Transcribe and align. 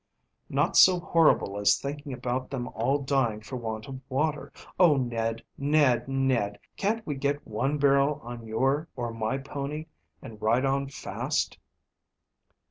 "Not 0.49 0.75
so 0.77 0.99
horrible 0.99 1.59
as 1.59 1.77
thinking 1.79 2.11
about 2.11 2.49
them 2.49 2.67
all 2.69 2.97
dying 3.03 3.39
for 3.41 3.55
want 3.55 3.87
of 3.87 4.01
water. 4.09 4.51
Oh, 4.79 4.97
Ned, 4.97 5.43
Ned, 5.59 6.07
Ned, 6.07 6.57
can't 6.75 7.05
we 7.05 7.13
get 7.13 7.45
one 7.45 7.77
barrel 7.77 8.19
on 8.23 8.47
your 8.47 8.87
or 8.95 9.13
my 9.13 9.37
pony 9.37 9.85
and 10.19 10.41
ride 10.41 10.65
on 10.65 10.89
fast?" 10.89 11.59